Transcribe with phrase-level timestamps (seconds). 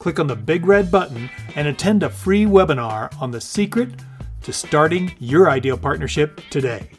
[0.00, 3.90] click on the big red button and attend a free webinar on the secret
[4.42, 6.90] to starting your ideal partnership today.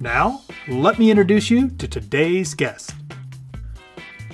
[0.00, 2.94] Now, let me introduce you to today's guest.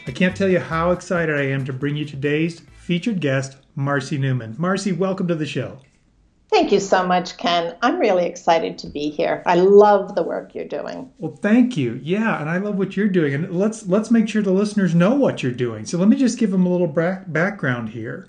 [0.07, 4.19] I can't tell you how excited I am to bring you today's featured guest, Marcy
[4.19, 4.55] Newman.
[4.59, 5.79] Marcy, welcome to the show.
[6.55, 7.75] Thank you so much, Ken.
[7.83, 9.43] I'm really excited to be here.
[9.45, 11.11] I love the work you're doing.
[11.19, 11.99] Well, thank you.
[12.01, 13.35] Yeah, and I love what you're doing.
[13.35, 15.85] And let's let's make sure the listeners know what you're doing.
[15.85, 18.29] So let me just give them a little background here.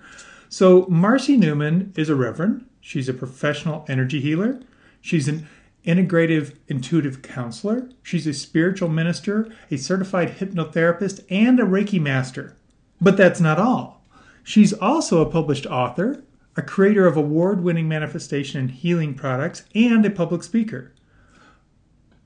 [0.49, 2.65] So Marcy Newman is a reverend.
[2.81, 4.59] She's a professional energy healer.
[5.01, 5.47] She's an
[5.85, 7.91] integrative intuitive counselor.
[8.01, 12.55] She's a spiritual minister, a certified hypnotherapist, and a Reiki master.
[12.99, 14.03] But that's not all.
[14.43, 16.23] She's also a published author,
[16.57, 20.93] a creator of award winning manifestation and healing products, and a public speaker.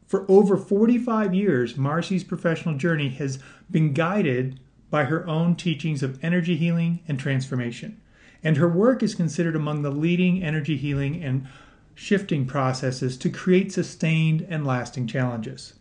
[0.05, 6.23] For over 45 years, Marcy's professional journey has been guided by her own teachings of
[6.23, 8.01] energy healing and transformation.
[8.43, 11.47] And her work is considered among the leading energy healing and
[11.93, 15.73] shifting processes to create sustained and lasting challenges.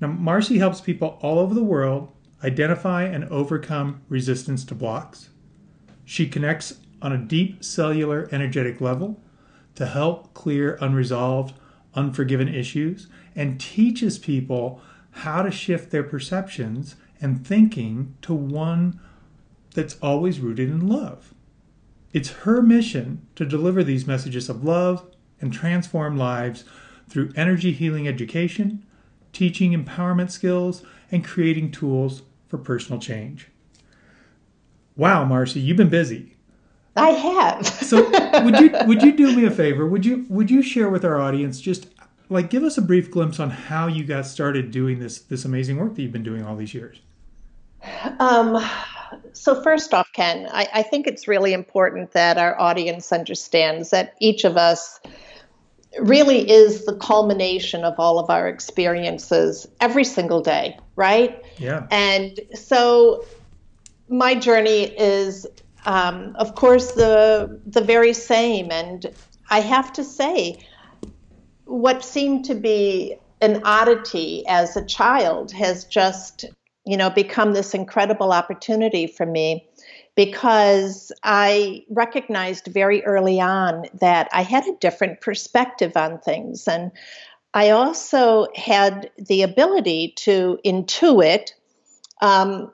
[0.00, 5.30] Now, Marcy helps people all over the world identify and overcome resistance to blocks.
[6.04, 9.20] She connects on a deep cellular energetic level
[9.74, 11.54] to help clear unresolved,
[11.94, 18.98] unforgiven issues and teaches people how to shift their perceptions and thinking to one
[19.74, 21.34] that's always rooted in love.
[22.12, 25.04] It's her mission to deliver these messages of love
[25.40, 26.64] and transform lives
[27.08, 28.86] through energy healing education,
[29.32, 33.50] teaching empowerment skills, and creating tools for personal change.
[34.96, 36.33] Wow, Marcy, you've been busy.
[36.96, 37.66] I have.
[37.66, 38.08] so
[38.44, 39.86] would you would you do me a favor?
[39.86, 41.88] Would you would you share with our audience just
[42.28, 45.76] like give us a brief glimpse on how you got started doing this this amazing
[45.78, 47.00] work that you've been doing all these years?
[48.18, 48.64] Um,
[49.32, 54.14] so first off, Ken, I, I think it's really important that our audience understands that
[54.20, 55.00] each of us
[56.00, 61.42] really is the culmination of all of our experiences every single day, right?
[61.58, 61.86] Yeah.
[61.90, 63.24] And so
[64.08, 65.46] my journey is
[65.84, 68.70] um, of course, the the very same.
[68.70, 69.06] And
[69.50, 70.58] I have to say,
[71.64, 76.46] what seemed to be an oddity as a child has just,
[76.86, 79.68] you know, become this incredible opportunity for me
[80.14, 86.68] because I recognized very early on that I had a different perspective on things.
[86.68, 86.92] And
[87.52, 91.50] I also had the ability to intuit
[92.20, 92.72] um,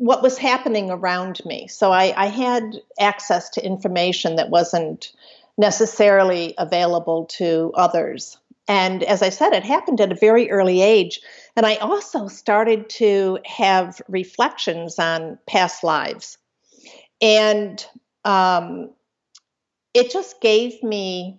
[0.00, 1.68] what was happening around me.
[1.68, 5.12] So I, I had access to information that wasn't
[5.58, 8.38] necessarily available to others.
[8.66, 11.20] And as I said, it happened at a very early age.
[11.54, 16.38] And I also started to have reflections on past lives.
[17.20, 17.84] And
[18.24, 18.88] um,
[19.92, 21.38] it just gave me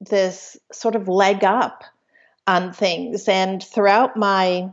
[0.00, 1.84] this sort of leg up
[2.46, 3.28] on things.
[3.28, 4.70] And throughout my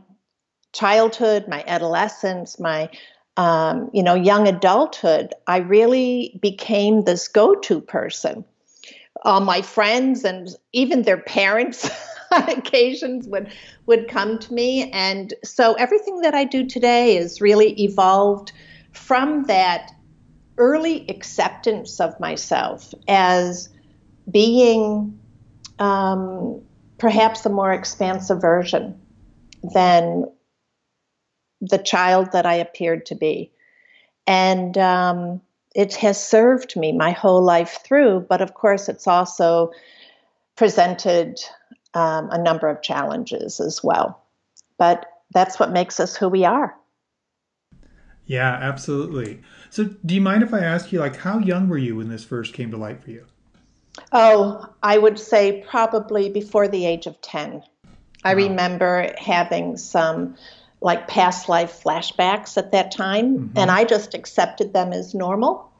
[0.72, 2.88] childhood, my adolescence, my
[3.38, 8.44] um, you know, young adulthood, I really became this go-to person.
[9.22, 11.88] All my friends and even their parents
[12.32, 13.50] on occasions would
[13.86, 18.52] would come to me, and so everything that I do today is really evolved
[18.92, 19.92] from that
[20.58, 23.68] early acceptance of myself as
[24.30, 25.18] being
[25.78, 26.60] um,
[26.98, 29.00] perhaps a more expansive version
[29.74, 30.24] than
[31.60, 33.50] the child that I appeared to be.
[34.26, 35.40] And um,
[35.74, 39.72] it has served me my whole life through, but of course, it's also
[40.56, 41.38] presented
[41.94, 44.22] um, a number of challenges as well.
[44.76, 46.74] But that's what makes us who we are.
[48.26, 49.40] Yeah, absolutely.
[49.70, 52.24] So, do you mind if I ask you, like, how young were you when this
[52.24, 53.24] first came to light for you?
[54.12, 57.62] Oh, I would say probably before the age of 10.
[58.24, 60.36] I remember having some
[60.80, 63.58] like past life flashbacks at that time, mm-hmm.
[63.58, 65.70] and I just accepted them as normal.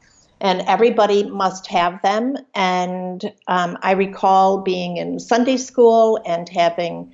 [0.40, 2.36] And everybody must have them.
[2.54, 7.12] And um, I recall being in Sunday school and having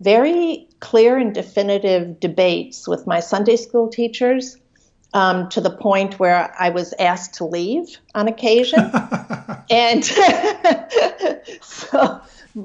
[0.00, 4.56] very clear and definitive debates with my Sunday school teachers
[5.14, 8.80] um, to the point where I was asked to leave on occasion.
[9.70, 10.04] and
[11.62, 12.20] so,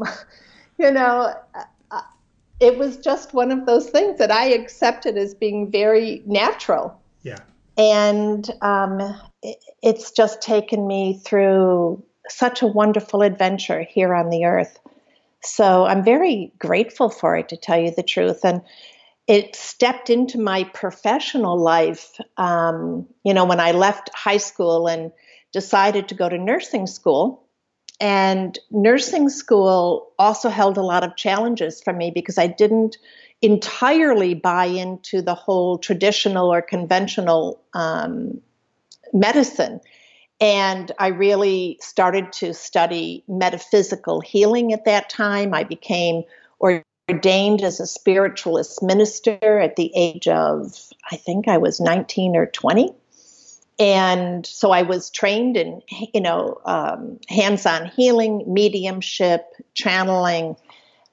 [0.78, 1.34] you know,
[2.60, 7.00] it was just one of those things that I accepted as being very natural.
[7.24, 7.40] Yeah.
[7.78, 9.00] And um,
[9.42, 14.80] it, it's just taken me through such a wonderful adventure here on the earth.
[15.42, 18.44] So I'm very grateful for it, to tell you the truth.
[18.44, 18.62] And
[19.28, 25.12] it stepped into my professional life, um, you know, when I left high school and
[25.54, 27.44] decided to go to nursing school.
[28.00, 32.98] And nursing school also held a lot of challenges for me because I didn't
[33.42, 38.42] entirely buy into the whole traditional or conventional um,
[39.14, 39.82] medicine.
[40.42, 45.54] And I really started to study metaphysical healing at that time.
[45.54, 46.24] I became
[47.10, 50.78] ordained as a spiritualist minister at the age of,
[51.12, 52.94] I think I was 19 or 20.
[53.80, 55.82] And so I was trained in,
[56.14, 60.58] you know, um, hands-on healing, mediumship, channeling,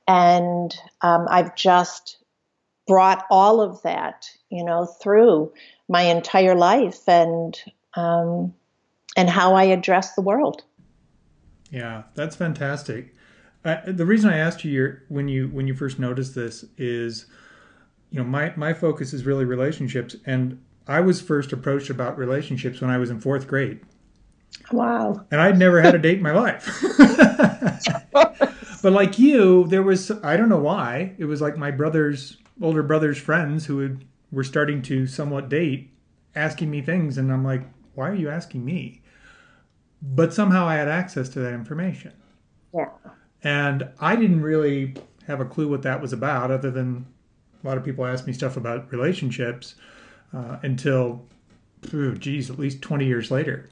[0.08, 2.18] and um, I've just
[2.86, 5.52] brought all of that, you know, through
[5.88, 7.56] my entire life and
[7.94, 8.54] um,
[9.16, 10.62] and how I address the world.
[11.70, 13.14] Yeah, that's fantastic.
[13.64, 17.26] Uh, the reason I asked you your, when you when you first noticed this is,
[18.10, 22.80] you know, my my focus is really relationships, and I was first approached about relationships
[22.80, 23.80] when I was in fourth grade.
[24.72, 25.24] Wow!
[25.30, 26.82] And I'd never had a date in my life.
[28.12, 32.82] but like you, there was I don't know why it was like my brother's older
[32.82, 35.90] brother's friends who had, were starting to somewhat date,
[36.34, 37.62] asking me things, and I'm like,
[37.94, 39.02] why are you asking me?
[40.00, 42.12] But somehow I had access to that information.
[42.74, 42.90] Yeah.
[43.42, 44.94] And I didn't really
[45.26, 47.06] have a clue what that was about, other than
[47.62, 49.74] a lot of people ask me stuff about relationships
[50.36, 51.24] uh, until,
[51.94, 53.70] oh, geez, at least 20 years later.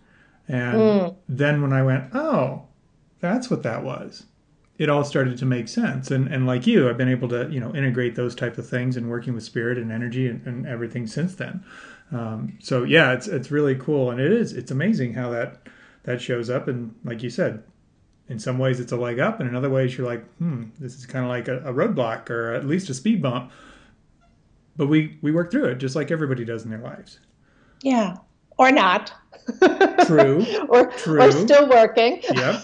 [0.48, 1.16] And mm.
[1.28, 2.64] then when I went, oh,
[3.20, 4.24] that's what that was,
[4.78, 6.10] it all started to make sense.
[6.10, 8.96] And, and like you, I've been able to, you know, integrate those type of things
[8.96, 11.64] and working with spirit and energy and, and everything since then.
[12.12, 14.10] Um, so yeah, it's, it's really cool.
[14.10, 15.68] And it is, it's amazing how that,
[16.04, 16.68] that shows up.
[16.68, 17.62] And like you said,
[18.28, 20.96] in some ways it's a leg up, and in other ways you're like, hmm, this
[20.96, 23.52] is kind of like a, a roadblock or at least a speed bump.
[24.76, 27.20] But we we work through it just like everybody does in their lives.
[27.82, 28.16] Yeah,
[28.58, 29.12] or not.
[30.06, 30.44] True.
[30.68, 31.22] or True.
[31.22, 32.22] Or still working.
[32.34, 32.62] yep.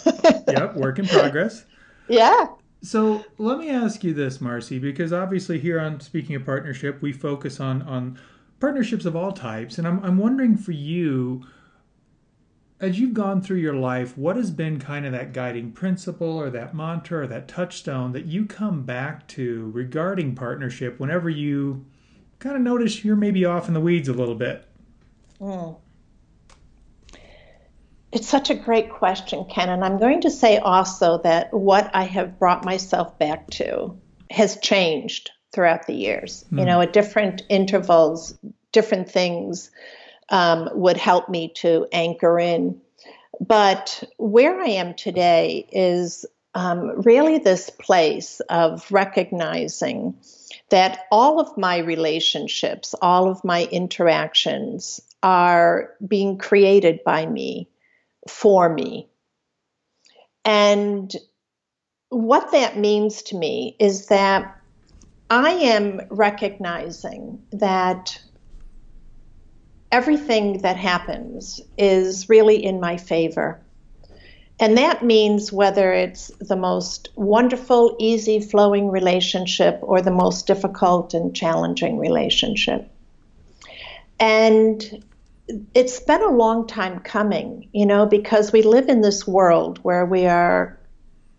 [0.48, 0.76] Yep.
[0.76, 1.64] Work in progress.
[2.08, 2.46] Yeah.
[2.82, 7.12] So let me ask you this, Marcy, because obviously here on Speaking of Partnership, we
[7.12, 8.18] focus on on
[8.58, 11.44] partnerships of all types, and I'm I'm wondering for you
[12.80, 16.48] as you've gone through your life, what has been kind of that guiding principle or
[16.48, 21.84] that mantra or that touchstone that you come back to regarding partnership whenever you
[22.40, 24.66] kind of notice you're maybe off in the weeds a little bit?
[25.40, 25.76] Mm.
[28.12, 29.68] It's such a great question, Ken.
[29.68, 33.96] And I'm going to say also that what I have brought myself back to
[34.30, 36.44] has changed throughout the years.
[36.50, 36.58] Mm.
[36.58, 38.36] You know, at different intervals,
[38.72, 39.70] different things
[40.30, 42.80] um, would help me to anchor in.
[43.38, 50.16] But where I am today is um, really this place of recognizing
[50.70, 57.68] that all of my relationships, all of my interactions are being created by me,
[58.28, 59.08] for me.
[60.44, 61.14] And
[62.08, 64.56] what that means to me is that
[65.28, 68.20] I am recognizing that
[69.92, 73.60] everything that happens is really in my favor.
[74.60, 81.14] And that means whether it's the most wonderful, easy flowing relationship or the most difficult
[81.14, 82.86] and challenging relationship.
[84.20, 85.02] And
[85.74, 90.04] it's been a long time coming, you know, because we live in this world where
[90.04, 90.78] we are,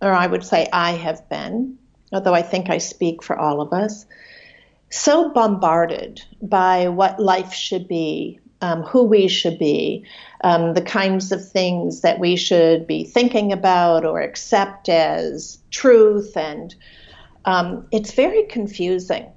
[0.02, 1.78] or I would say I have been,
[2.12, 4.08] although I think I speak for all of us,
[4.90, 10.06] so bombarded by what life should be, um, who we should be,
[10.44, 16.36] um, the kinds of things that we should be thinking about or accept as truth.
[16.38, 16.74] And
[17.46, 19.32] um, it's very confusing.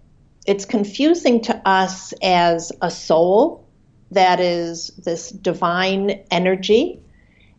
[0.47, 3.66] It's confusing to us as a soul
[4.11, 7.00] that is this divine energy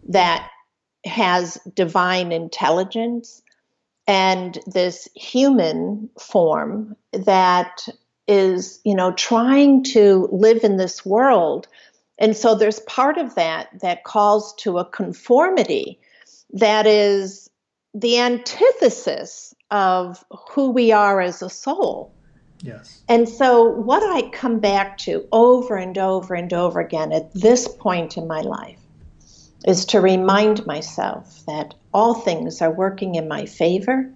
[0.10, 0.50] that
[1.04, 3.42] has divine intelligence
[4.08, 7.88] and this human form that
[8.28, 11.68] is, you know, trying to live in this world.
[12.18, 16.00] And so there's part of that that calls to a conformity
[16.54, 17.50] that is
[17.94, 22.14] the antithesis of who we are as a soul.
[22.62, 23.02] Yes.
[23.08, 27.68] And so, what I come back to over and over and over again at this
[27.68, 28.80] point in my life
[29.68, 34.12] is to remind myself that all things are working in my favor,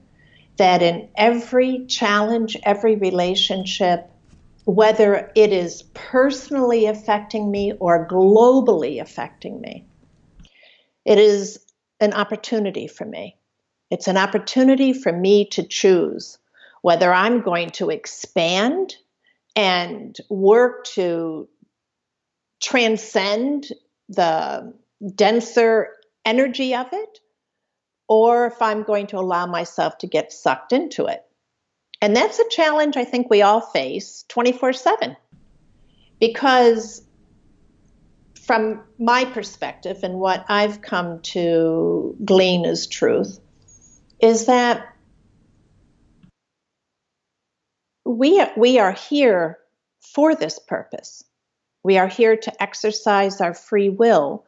[0.59, 4.09] that in every challenge, every relationship,
[4.65, 9.87] whether it is personally affecting me or globally affecting me,
[11.05, 11.59] it is
[11.99, 13.35] an opportunity for me.
[13.89, 16.37] It's an opportunity for me to choose
[16.81, 18.95] whether I'm going to expand
[19.55, 21.49] and work to
[22.61, 23.67] transcend
[24.09, 24.73] the
[25.15, 25.89] denser
[26.25, 27.19] energy of it,
[28.09, 31.23] or if I'm going to allow myself to get sucked into it.
[32.01, 35.15] And that's a challenge I think we all face 24 7.
[36.19, 37.03] Because
[38.41, 43.39] from my perspective and what I've come to glean as truth
[44.19, 44.95] is that
[48.05, 49.59] we, we are here
[50.01, 51.23] for this purpose.
[51.83, 54.45] We are here to exercise our free will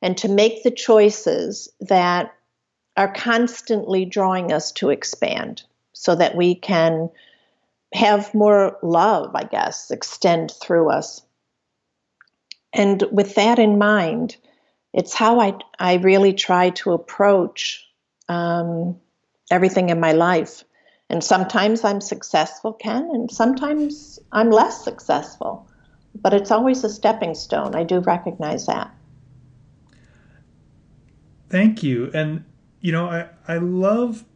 [0.00, 2.34] and to make the choices that
[2.96, 7.10] are constantly drawing us to expand so that we can
[7.92, 11.22] have more love, I guess, extend through us.
[12.72, 14.36] And with that in mind,
[14.92, 17.86] it's how I, I really try to approach
[18.28, 19.00] um,
[19.50, 20.64] everything in my life.
[21.10, 25.68] And sometimes I'm successful, Ken, and sometimes I'm less successful.
[26.14, 27.74] But it's always a stepping stone.
[27.74, 28.92] I do recognize that.
[31.48, 32.10] Thank you.
[32.14, 32.44] And,
[32.84, 34.26] you know, I, I love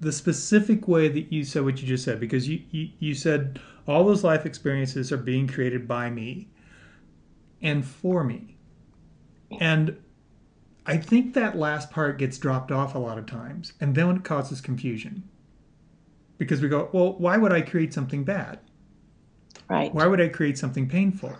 [0.00, 3.60] the specific way that you said what you just said because you, you, you said
[3.86, 6.48] all those life experiences are being created by me
[7.60, 8.56] and for me.
[9.60, 9.98] And
[10.86, 14.24] I think that last part gets dropped off a lot of times, and then it
[14.24, 15.28] causes confusion.
[16.38, 18.60] Because we go, well, why would I create something bad?
[19.68, 19.94] Right.
[19.94, 21.36] Why would I create something painful?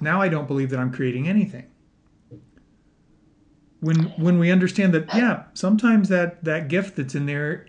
[0.00, 1.66] Now I don't believe that I'm creating anything.
[3.84, 7.66] When when we understand that, yeah, sometimes that that gift that's in there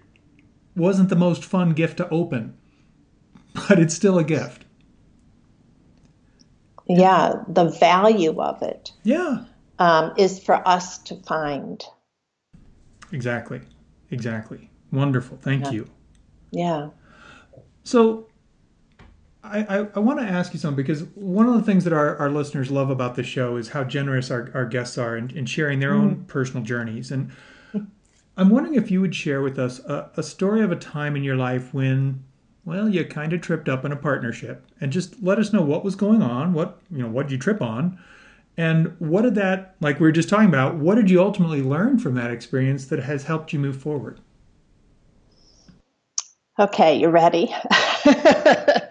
[0.73, 2.55] wasn't the most fun gift to open,
[3.53, 4.63] but it's still a gift.
[6.87, 8.93] Yeah, the value of it.
[9.03, 9.43] Yeah.
[9.77, 11.83] Um, is for us to find.
[13.11, 13.59] Exactly.
[14.09, 14.69] Exactly.
[14.93, 15.37] Wonderful.
[15.41, 15.71] Thank yeah.
[15.71, 15.89] you.
[16.51, 16.89] Yeah.
[17.83, 18.27] So
[19.51, 22.15] I, I, I want to ask you something because one of the things that our,
[22.17, 25.45] our listeners love about the show is how generous our, our guests are in, in
[25.45, 26.01] sharing their mm.
[26.01, 27.11] own personal journeys.
[27.11, 27.31] And
[28.37, 31.23] I'm wondering if you would share with us a, a story of a time in
[31.23, 32.23] your life when
[32.65, 35.83] well, you kind of tripped up in a partnership, and just let us know what
[35.83, 36.51] was going on.
[36.51, 37.99] What you know, what did you trip on,
[38.57, 41.99] and what did that, like we were just talking about, what did you ultimately learn
[41.99, 44.19] from that experience that has helped you move forward?
[46.57, 47.53] Okay, you ready?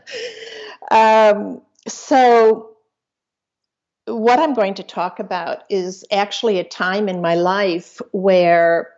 [0.94, 2.70] um, so,
[4.06, 8.90] what I'm going to talk about is actually a time in my life where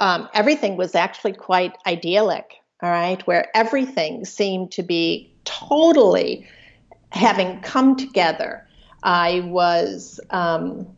[0.00, 6.46] um, everything was actually quite idyllic all right, where everything seemed to be totally
[7.10, 8.66] having come together.
[9.04, 10.88] I was um,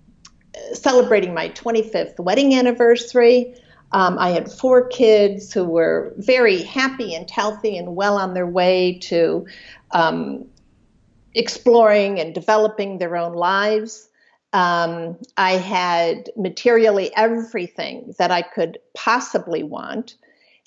[0.73, 3.55] celebrating my 25th wedding anniversary.
[3.95, 8.47] Um, I had four kids who were very happy and healthy and well on their
[8.47, 9.47] way to
[9.93, 10.47] um,
[11.33, 14.09] exploring and developing their own lives.
[14.53, 20.17] Um, I had materially everything that I could possibly want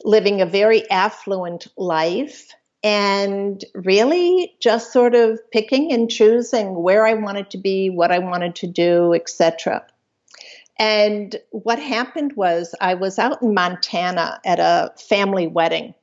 [0.06, 7.16] living a very affluent life and really just sort of picking and choosing where I
[7.16, 9.86] wanted to be, what I wanted to do, etc.
[10.80, 15.94] And what happened was I was out in Montana at a family wedding.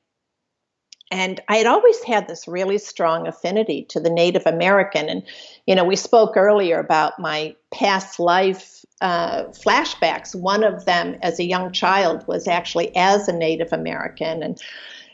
[1.11, 5.09] And I had always had this really strong affinity to the Native American.
[5.09, 5.23] And,
[5.66, 10.35] you know, we spoke earlier about my past life uh, flashbacks.
[10.35, 14.43] One of them, as a young child, was actually as a Native American.
[14.43, 14.61] And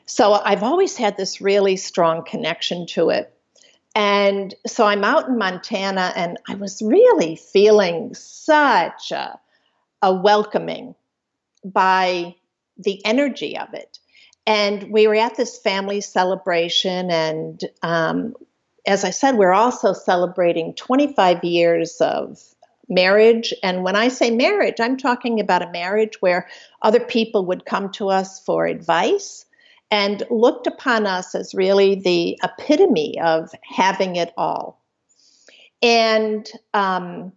[0.06, 3.34] so I've always had this really strong connection to it.
[3.94, 9.38] And so I'm out in Montana and I was really feeling such a,
[10.02, 10.94] a welcoming
[11.64, 12.34] by
[12.78, 13.98] the energy of it.
[14.46, 18.34] And we were at this family celebration, and um,
[18.86, 22.40] as I said, we're also celebrating 25 years of
[22.88, 23.54] marriage.
[23.62, 26.48] And when I say marriage, I'm talking about a marriage where
[26.82, 29.46] other people would come to us for advice
[29.90, 34.82] and looked upon us as really the epitome of having it all.
[35.82, 37.32] And um,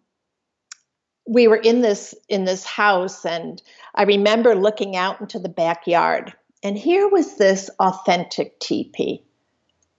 [1.26, 3.62] we were in this in this house, and
[3.96, 9.24] I remember looking out into the backyard, and here was this authentic teepee.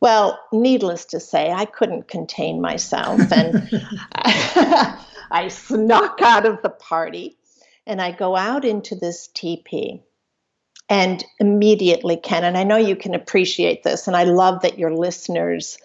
[0.00, 3.68] Well, needless to say, I couldn't contain myself, and
[5.30, 7.38] I snuck out of the party
[7.86, 10.02] and I go out into this teepee.
[10.88, 14.94] And immediately, Ken, and I know you can appreciate this, and I love that your
[14.94, 15.78] listeners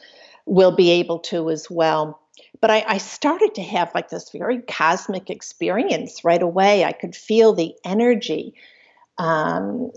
[0.46, 2.20] will be able to as well.
[2.62, 6.84] But I, I started to have like this very cosmic experience right away.
[6.84, 8.56] I could feel the energy
[9.18, 9.92] um,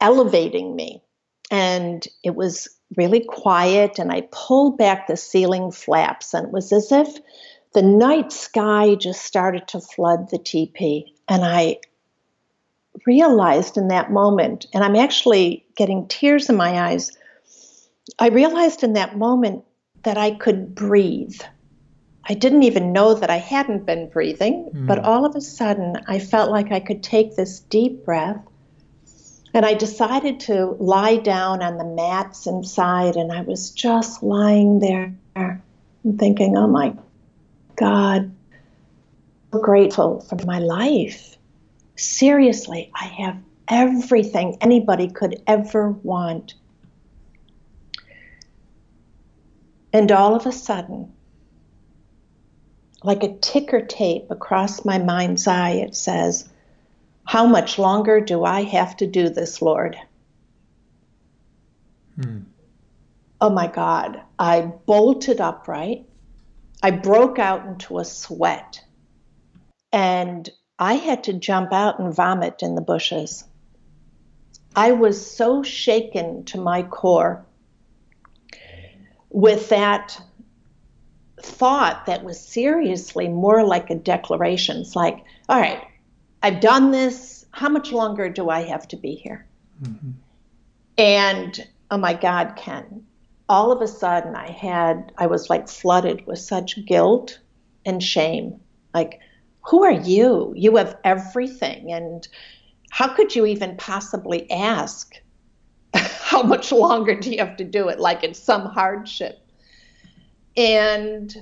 [0.00, 1.02] elevating me.
[1.50, 6.72] And it was really quiet, and I pulled back the ceiling flaps, and it was
[6.72, 7.08] as if
[7.72, 11.14] the night sky just started to flood the teepee.
[11.28, 11.78] And I
[13.06, 17.10] realized in that moment, and I'm actually getting tears in my eyes,
[18.18, 19.64] I realized in that moment
[20.02, 21.40] that I could breathe.
[22.24, 24.86] I didn't even know that I hadn't been breathing, mm.
[24.86, 28.40] but all of a sudden I felt like I could take this deep breath.
[29.54, 34.78] And I decided to lie down on the mats inside, and I was just lying
[34.78, 36.94] there and thinking, oh my
[37.76, 38.32] God,
[39.52, 41.36] so grateful for my life.
[41.96, 43.36] Seriously, I have
[43.68, 46.54] everything anybody could ever want.
[49.92, 51.12] And all of a sudden,
[53.04, 56.48] like a ticker tape across my mind's eye, it says,
[57.24, 59.96] How much longer do I have to do this, Lord?
[62.16, 62.40] Hmm.
[63.40, 64.20] Oh my God.
[64.38, 66.06] I bolted upright.
[66.82, 68.84] I broke out into a sweat.
[69.92, 73.44] And I had to jump out and vomit in the bushes.
[74.74, 77.44] I was so shaken to my core
[79.28, 80.20] with that
[81.42, 84.78] thought that was seriously more like a declaration.
[84.78, 85.82] It's like, all right,
[86.42, 87.46] I've done this.
[87.50, 89.46] How much longer do I have to be here?
[89.82, 90.10] Mm-hmm.
[90.98, 93.04] And oh my God, Ken,
[93.48, 97.38] all of a sudden I had, I was like flooded with such guilt
[97.84, 98.60] and shame.
[98.94, 99.20] Like,
[99.62, 100.52] who are you?
[100.56, 101.92] You have everything.
[101.92, 102.26] And
[102.90, 105.14] how could you even possibly ask
[105.94, 108.00] how much longer do you have to do it?
[108.00, 109.41] Like it's some hardship.
[110.56, 111.34] And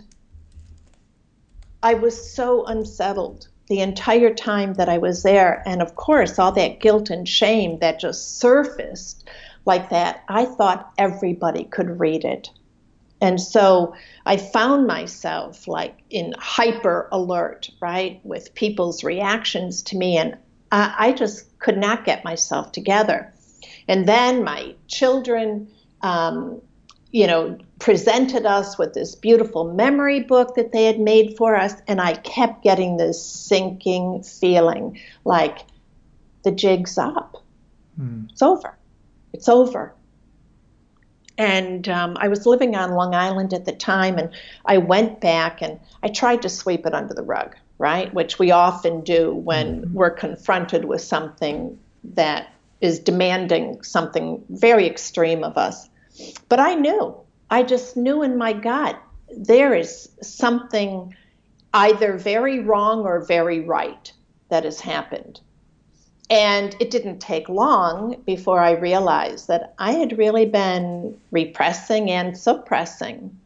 [1.82, 5.62] I was so unsettled the entire time that I was there.
[5.66, 9.28] And of course, all that guilt and shame that just surfaced
[9.64, 12.50] like that, I thought everybody could read it.
[13.20, 13.94] And so
[14.24, 20.16] I found myself like in hyper alert, right, with people's reactions to me.
[20.16, 20.36] And
[20.72, 23.32] I, I just could not get myself together.
[23.86, 25.68] And then my children,
[26.00, 26.62] um,
[27.12, 31.74] you know, presented us with this beautiful memory book that they had made for us.
[31.88, 35.60] And I kept getting this sinking feeling like
[36.44, 37.42] the jig's up.
[38.00, 38.30] Mm.
[38.30, 38.76] It's over.
[39.32, 39.92] It's over.
[41.36, 44.30] And um, I was living on Long Island at the time, and
[44.66, 48.12] I went back and I tried to sweep it under the rug, right?
[48.12, 49.94] Which we often do when mm-hmm.
[49.94, 55.88] we're confronted with something that is demanding something very extreme of us.
[56.48, 57.16] But I knew,
[57.50, 59.00] I just knew in my gut,
[59.36, 61.14] there is something
[61.72, 64.12] either very wrong or very right
[64.48, 65.40] that has happened.
[66.28, 72.38] And it didn't take long before I realized that I had really been repressing and
[72.38, 73.36] suppressing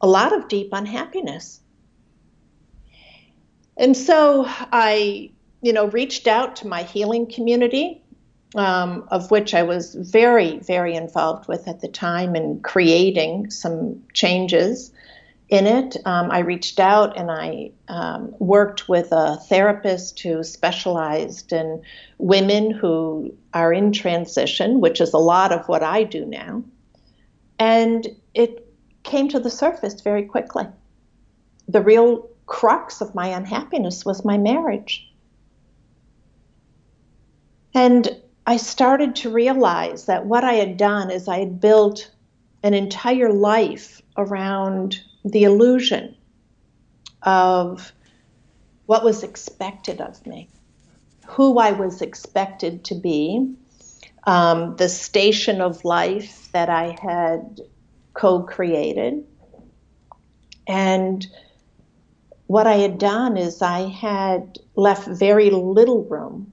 [0.00, 1.60] a lot of deep unhappiness.
[3.76, 5.30] And so I,
[5.62, 8.02] you know, reached out to my healing community,
[8.54, 14.02] um, of which I was very, very involved with at the time in creating some
[14.12, 14.92] changes
[15.48, 15.96] in it.
[16.04, 21.82] Um, I reached out and I um, worked with a therapist who specialized in
[22.18, 26.62] women who are in transition, which is a lot of what I do now.
[27.58, 28.66] And it
[29.02, 30.66] came to the surface very quickly.
[31.68, 35.10] The real crux of my unhappiness was my marriage.
[37.74, 38.08] And
[38.46, 42.10] I started to realize that what I had done is I had built
[42.62, 46.14] an entire life around the illusion
[47.22, 47.92] of
[48.86, 50.50] what was expected of me,
[51.26, 53.54] who I was expected to be,
[54.26, 57.60] um, the station of life that I had
[58.12, 59.24] co created.
[60.66, 61.26] And
[62.46, 66.52] what I had done is I had left very little room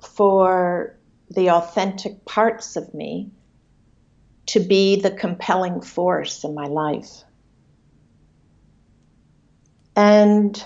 [0.00, 0.95] for
[1.30, 3.30] the authentic parts of me
[4.46, 7.24] to be the compelling force in my life.
[9.96, 10.62] And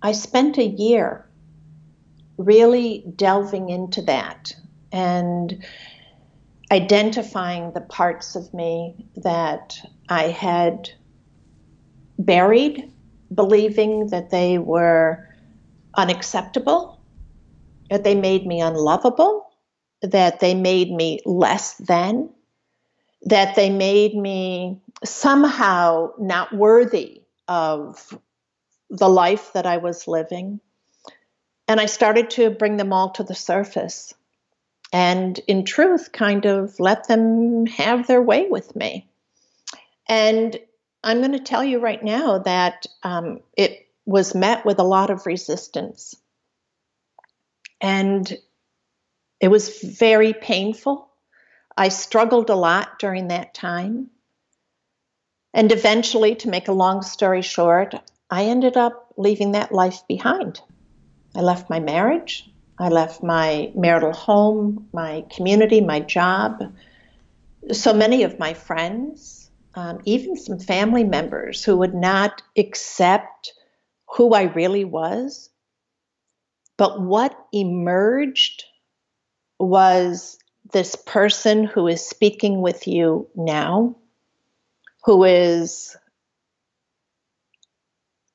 [0.00, 1.28] I spent a year
[2.36, 4.54] really delving into that
[4.92, 5.64] and
[6.70, 9.76] identifying the parts of me that
[10.08, 10.90] I had
[12.18, 12.92] buried
[13.34, 15.28] believing that they were
[15.94, 16.97] unacceptable,
[17.90, 19.50] that they made me unlovable,
[20.02, 22.30] that they made me less than,
[23.22, 28.16] that they made me somehow not worthy of
[28.90, 30.60] the life that I was living.
[31.66, 34.14] And I started to bring them all to the surface
[34.92, 39.06] and, in truth, kind of let them have their way with me.
[40.08, 40.58] And
[41.04, 45.10] I'm going to tell you right now that um, it was met with a lot
[45.10, 46.16] of resistance.
[47.80, 48.36] And
[49.40, 51.08] it was very painful.
[51.76, 54.10] I struggled a lot during that time.
[55.54, 57.94] And eventually, to make a long story short,
[58.30, 60.60] I ended up leaving that life behind.
[61.34, 66.74] I left my marriage, I left my marital home, my community, my job,
[67.72, 73.52] so many of my friends, um, even some family members who would not accept
[74.16, 75.50] who I really was.
[76.78, 78.64] But what emerged
[79.58, 80.38] was
[80.72, 83.96] this person who is speaking with you now,
[85.04, 85.96] who is,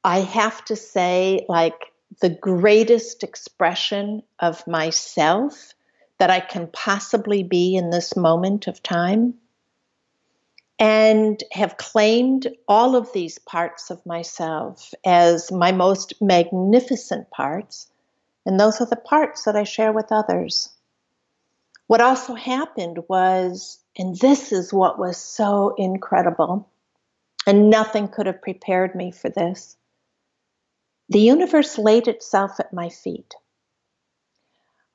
[0.04, 5.74] I have to say, like the greatest expression of myself
[6.18, 9.36] that I can possibly be in this moment of time.
[10.80, 17.88] And have claimed all of these parts of myself as my most magnificent parts.
[18.46, 20.70] And those are the parts that I share with others.
[21.88, 26.70] What also happened was, and this is what was so incredible,
[27.46, 29.78] and nothing could have prepared me for this
[31.10, 33.36] the universe laid itself at my feet.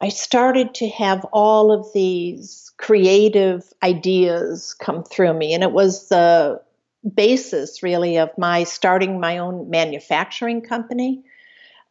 [0.01, 6.09] I started to have all of these creative ideas come through me, and it was
[6.09, 6.63] the
[7.15, 11.23] basis really of my starting my own manufacturing company.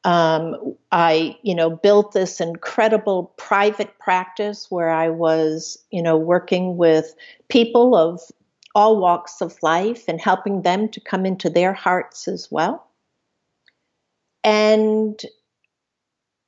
[0.04, 6.78] Um, I, you know, built this incredible private practice where I was, you know, working
[6.78, 7.14] with
[7.50, 8.22] people of
[8.74, 12.88] all walks of life and helping them to come into their hearts as well.
[14.44, 15.20] And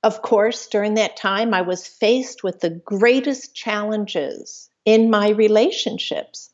[0.04, 6.52] of course, during that time, I was faced with the greatest challenges in my relationships.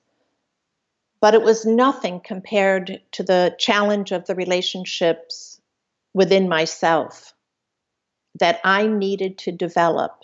[1.22, 5.55] But it was nothing compared to the challenge of the relationships
[6.16, 7.34] within myself
[8.40, 10.24] that I needed to develop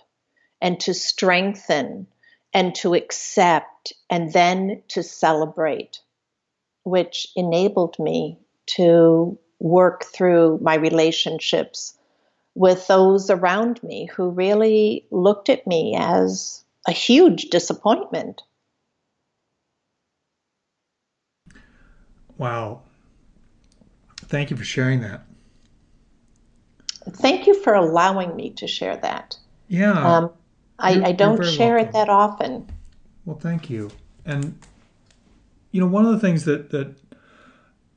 [0.61, 2.07] and to strengthen
[2.53, 5.99] and to accept and then to celebrate,
[6.83, 8.39] which enabled me
[8.77, 11.97] to work through my relationships
[12.55, 18.41] with those around me who really looked at me as a huge disappointment.
[22.37, 22.81] Wow.
[24.21, 25.25] Thank you for sharing that.
[27.09, 29.37] Thank you for allowing me to share that.
[29.67, 30.17] Yeah.
[30.17, 30.31] Um,
[30.79, 31.89] I, I, don't share welcome.
[31.89, 32.69] it that often.
[33.25, 33.91] Well, thank you.
[34.25, 34.59] And,
[35.71, 36.95] you know, one of the things that, that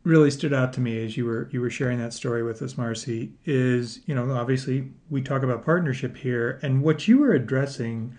[0.05, 2.77] really stood out to me as you were you were sharing that story with us,
[2.77, 8.17] Marcy, is you know obviously we talk about partnership here, and what you were addressing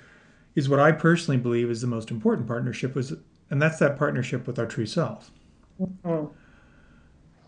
[0.56, 3.13] is what I personally believe is the most important partnership was,
[3.50, 5.32] and that's that partnership with our true self.
[5.80, 6.34] Mm-hmm.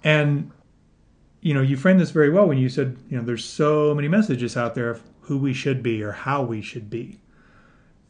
[0.03, 0.51] And
[1.47, 4.07] you know you framed this very well when you said you know there's so many
[4.07, 7.19] messages out there of who we should be or how we should be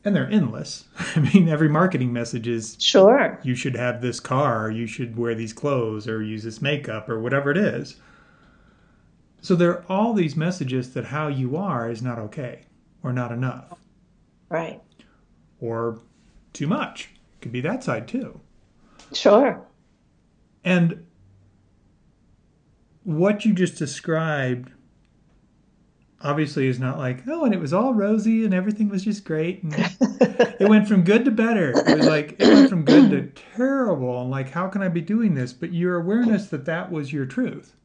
[0.07, 0.85] and they're endless.
[1.15, 5.17] I mean, every marketing message is sure you should have this car, or you should
[5.17, 7.97] wear these clothes, or use this makeup, or whatever it is.
[9.41, 12.61] So there are all these messages that how you are is not okay
[13.03, 13.77] or not enough.
[14.47, 14.81] Right.
[15.59, 15.99] Or
[16.53, 17.09] too much.
[17.41, 18.39] Could be that side too.
[19.13, 19.61] Sure.
[20.63, 21.05] And
[23.07, 24.69] what you just described
[26.19, 29.63] obviously is not like oh and it was all rosy and everything was just great.
[29.63, 29.73] And
[30.59, 31.69] it went from good to better.
[31.69, 34.21] It was like it went from good to terrible.
[34.21, 35.53] And like how can i be doing this?
[35.53, 37.75] But your awareness that that was your truth.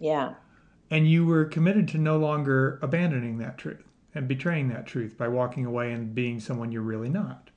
[0.00, 0.32] Yeah.
[0.90, 5.28] And you were committed to no longer abandoning that truth and betraying that truth by
[5.28, 7.50] walking away and being someone you're really not.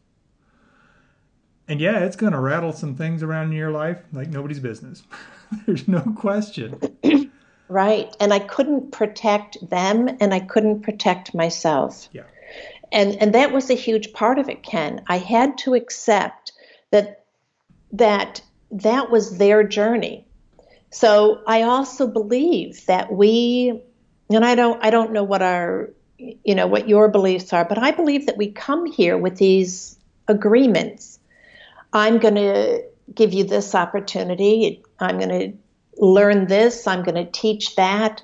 [1.70, 5.04] And yeah it's going to rattle some things around in your life like nobody's business
[5.66, 6.80] there's no question
[7.70, 8.16] Right.
[8.20, 12.08] And I couldn't protect them and I couldn't protect myself.
[12.14, 12.24] Yeah.
[12.92, 15.04] And and that was a huge part of it, Ken.
[15.08, 16.54] I had to accept
[16.92, 17.26] that
[17.92, 20.26] that that was their journey.
[20.90, 23.82] So I also believe that we
[24.30, 27.78] and I don't I don't know what our you know what your beliefs are, but
[27.78, 29.98] I believe that we come here with these
[30.30, 31.20] agreements.
[31.92, 32.84] I'm going to
[33.14, 34.84] give you this opportunity.
[35.00, 35.58] I'm going to
[35.98, 38.22] learn this, I'm going to teach that.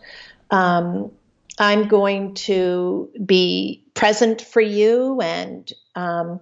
[0.51, 1.11] Um,
[1.59, 6.41] I'm going to be present for you and um,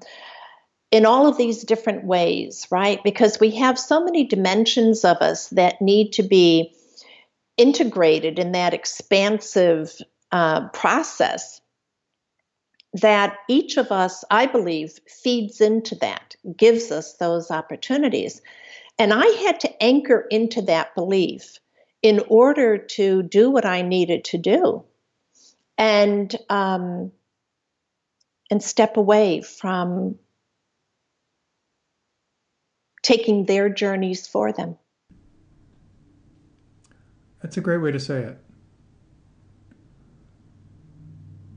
[0.92, 3.04] in all of these different ways, right?
[3.04, 6.74] Because we have so many dimensions of us that need to be
[7.58, 9.96] integrated in that expansive
[10.32, 11.62] uh, process
[12.94, 18.42] that each of us, I believe, feeds into that, gives us those opportunities.
[19.00, 21.60] And I had to anchor into that belief
[22.02, 24.84] in order to do what I needed to do
[25.78, 27.12] and um,
[28.50, 30.16] and step away from
[33.02, 34.78] taking their journeys for them.
[37.42, 38.38] That's a great way to say it.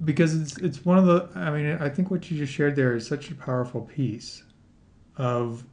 [0.02, 2.94] Because it's it's one of the I mean I think what you just shared there
[2.94, 4.42] is such a powerful piece
[5.16, 5.64] of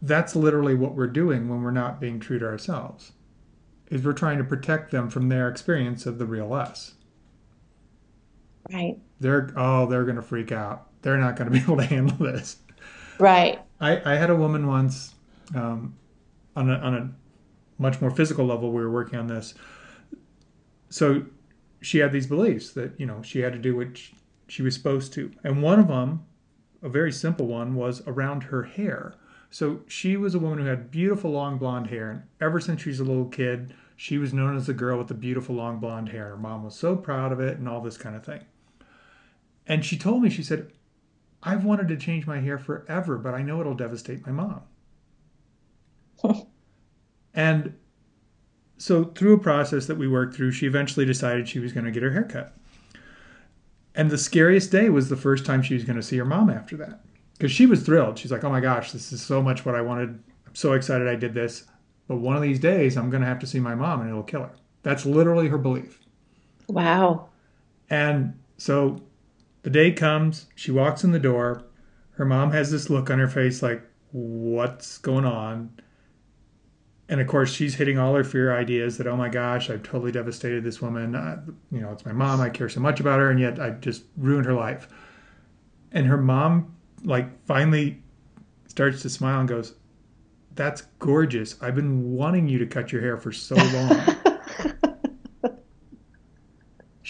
[0.00, 3.12] that's literally what we're doing when we're not being true to ourselves.
[3.90, 6.94] Is we're trying to protect them from their experience of the real us.
[8.70, 8.98] Right.
[9.20, 10.88] They're oh, they're gonna freak out.
[11.02, 12.58] They're not gonna be able to handle this.
[13.18, 13.60] Right.
[13.80, 15.14] I, I had a woman once
[15.54, 15.96] um,
[16.54, 17.10] on a on a
[17.78, 18.72] much more physical level.
[18.72, 19.54] We were working on this.
[20.90, 21.24] So
[21.80, 23.98] she had these beliefs that you know she had to do what
[24.48, 26.24] she was supposed to, and one of them,
[26.82, 29.14] a very simple one, was around her hair.
[29.50, 32.90] So she was a woman who had beautiful long blonde hair, and ever since she
[32.90, 36.10] was a little kid, she was known as the girl with the beautiful long blonde
[36.10, 36.28] hair.
[36.28, 38.44] Her mom was so proud of it, and all this kind of thing.
[39.66, 40.72] And she told me, she said,
[41.42, 44.62] I've wanted to change my hair forever, but I know it'll devastate my mom.
[47.34, 47.74] and
[48.76, 51.90] so, through a process that we worked through, she eventually decided she was going to
[51.90, 52.56] get her hair cut.
[53.94, 56.50] And the scariest day was the first time she was going to see her mom
[56.50, 57.00] after that.
[57.38, 58.18] Because she was thrilled.
[58.18, 60.08] She's like, oh my gosh, this is so much what I wanted.
[60.46, 61.64] I'm so excited I did this.
[62.08, 64.22] But one of these days, I'm going to have to see my mom and it'll
[64.24, 64.54] kill her.
[64.82, 66.00] That's literally her belief.
[66.68, 67.28] Wow.
[67.90, 69.00] And so
[69.62, 71.64] the day comes, she walks in the door.
[72.12, 75.70] Her mom has this look on her face like, what's going on?
[77.08, 80.12] And of course, she's hitting all her fear ideas that, oh my gosh, I've totally
[80.12, 81.14] devastated this woman.
[81.14, 82.40] Uh, you know, it's my mom.
[82.40, 84.88] I care so much about her, and yet I just ruined her life.
[85.92, 88.02] And her mom, like, finally
[88.66, 89.74] starts to smile and goes,
[90.54, 91.60] That's gorgeous.
[91.62, 94.16] I've been wanting you to cut your hair for so long.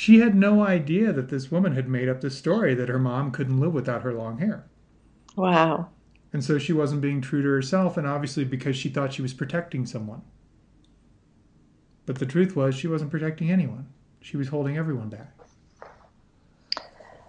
[0.00, 3.32] She had no idea that this woman had made up this story that her mom
[3.32, 4.64] couldn't live without her long hair.
[5.36, 5.88] Wow.
[6.32, 9.34] And so she wasn't being true to herself, and obviously because she thought she was
[9.34, 10.22] protecting someone.
[12.06, 13.88] But the truth was, she wasn't protecting anyone,
[14.20, 15.36] she was holding everyone back.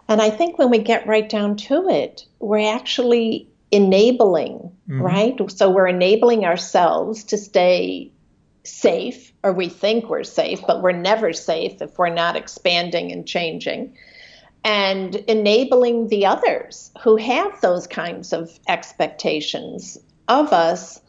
[0.10, 5.02] And I think when we get right down to it, we're actually enabling, mm-hmm.
[5.02, 5.52] right?
[5.52, 8.12] So we're enabling ourselves to stay
[8.64, 13.28] safe, or we think we're safe, but we're never safe if we're not expanding and
[13.28, 13.96] changing.
[14.64, 21.00] And enabling the others who have those kinds of expectations of us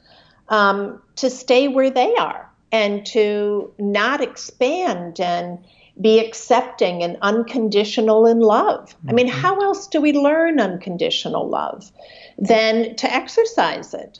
[0.51, 5.65] um, to stay where they are and to not expand and
[6.01, 8.95] be accepting and unconditional in love.
[9.09, 9.39] I mean, mm-hmm.
[9.39, 11.91] how else do we learn unconditional love
[12.39, 14.19] than to exercise it?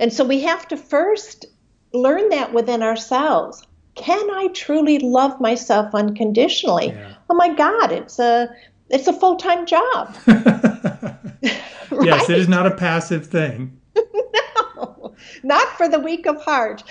[0.00, 1.46] And so we have to first
[1.92, 3.66] learn that within ourselves.
[3.94, 6.88] Can I truly love myself unconditionally?
[6.88, 7.14] Yeah.
[7.30, 8.48] Oh my God, it's a
[8.90, 10.16] it's a full time job.
[10.26, 11.16] right?
[12.02, 13.78] Yes, it is not a passive thing.
[13.96, 16.82] no, not for the weak of heart.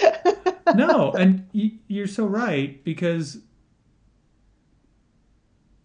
[0.76, 3.40] no, and you're so right because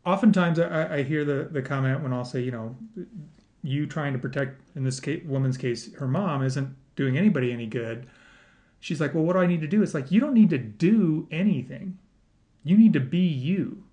[0.09, 2.77] oftentimes I, I, hear the, the comment when I'll say, you know,
[3.62, 7.66] you trying to protect, in this case, woman's case, her mom isn't doing anybody any
[7.66, 8.07] good
[8.81, 9.83] she's like, Well, what do I need to do?
[9.83, 11.99] It's like, you don't need to do anything.
[12.64, 13.85] You need to be you.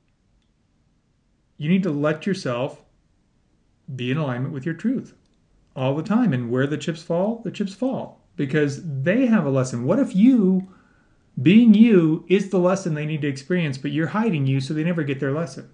[1.58, 2.84] You need to let yourself
[3.96, 5.14] be in alignment with your truth
[5.76, 6.34] all the time.
[6.34, 9.86] And where the chips fall, the chips fall because they have a lesson.
[9.86, 10.68] What if you,
[11.42, 14.84] being you, is the lesson they need to experience, but you're hiding you so they
[14.84, 15.70] never get their lesson?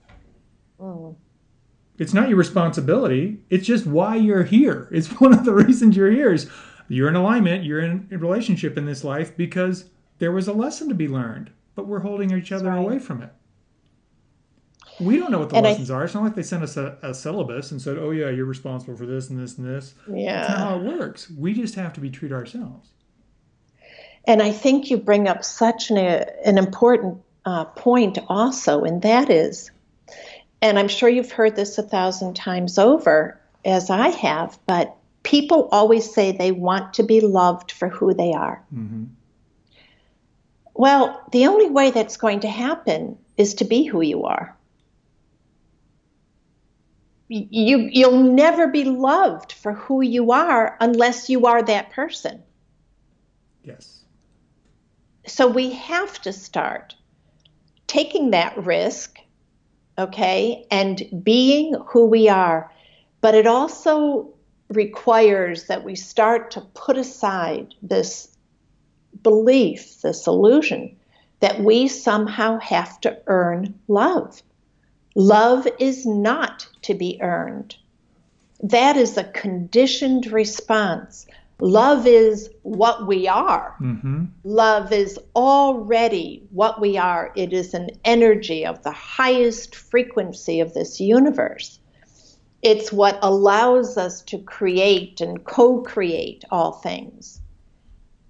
[2.01, 3.43] It's not your responsibility.
[3.51, 4.89] It's just why you're here.
[4.91, 6.33] It's one of the reasons you're here.
[6.33, 6.49] Is
[6.87, 9.85] you're in alignment, you're in a relationship in this life because
[10.17, 12.79] there was a lesson to be learned, but we're holding each other right.
[12.79, 13.29] away from it.
[14.99, 16.03] We don't know what the and lessons I, are.
[16.03, 18.97] It's not like they sent us a, a, syllabus and said, "Oh yeah, you're responsible
[18.97, 21.29] for this and this and this." Yeah, that's not how it works.
[21.29, 22.89] We just have to be true to ourselves.
[24.25, 29.29] And I think you bring up such an, an important uh, point also, and that
[29.29, 29.69] is,
[30.61, 35.69] and I'm sure you've heard this a thousand times over, as I have, but people
[35.71, 38.63] always say they want to be loved for who they are.
[38.73, 39.05] Mm-hmm.
[40.73, 44.55] Well, the only way that's going to happen is to be who you are.
[47.27, 52.43] You, you'll never be loved for who you are unless you are that person.
[53.63, 54.03] Yes.
[55.27, 56.95] So we have to start
[57.87, 59.17] taking that risk,
[60.01, 62.71] okay, and being who we are.
[63.21, 64.33] But it also
[64.69, 68.35] requires that we start to put aside this
[69.21, 70.95] belief, this illusion
[71.41, 74.41] that we somehow have to earn love.
[75.15, 77.75] Love is not to be earned.
[78.63, 81.25] That is a conditioned response.
[81.61, 83.75] Love is what we are.
[83.79, 84.25] Mm-hmm.
[84.43, 87.31] Love is already what we are.
[87.35, 91.79] It is an energy of the highest frequency of this universe.
[92.63, 97.39] It's what allows us to create and co create all things.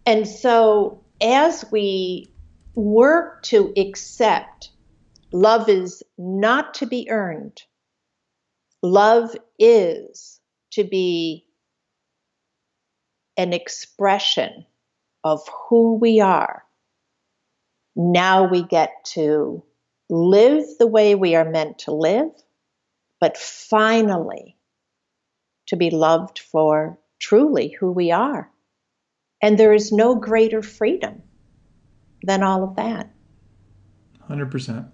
[0.05, 2.33] And so, as we
[2.75, 4.71] work to accept
[5.31, 7.61] love is not to be earned,
[8.81, 10.41] love is
[10.71, 11.45] to be
[13.37, 14.65] an expression
[15.23, 16.63] of who we are.
[17.95, 19.63] Now we get to
[20.09, 22.31] live the way we are meant to live
[23.21, 24.57] but finally
[25.67, 28.51] to be loved for truly who we are.
[29.41, 31.21] And there is no greater freedom
[32.23, 33.09] than all of that.
[34.29, 34.89] 100%.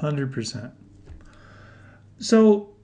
[0.00, 0.72] 100%.
[2.18, 2.74] So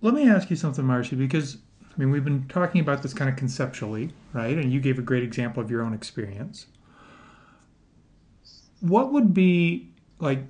[0.00, 1.58] let me ask you something, Marcy, because
[1.98, 4.56] I mean, we've been talking about this kind of conceptually, right?
[4.56, 6.66] And you gave a great example of your own experience.
[8.78, 10.44] What would be like,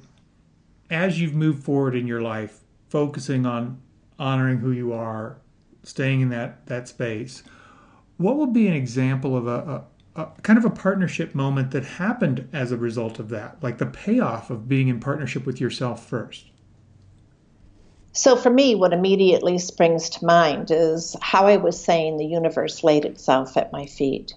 [0.90, 3.80] as you've moved forward in your life, focusing on
[4.18, 5.38] honoring who you are,
[5.82, 7.42] staying in that that space.
[8.18, 9.84] What would be an example of a,
[10.16, 13.86] a, kind of a partnership moment that happened as a result of that, like the
[13.86, 16.50] payoff of being in partnership with yourself first?
[18.12, 22.82] So, for me, what immediately springs to mind is how I was saying the universe
[22.82, 24.34] laid itself at my feet.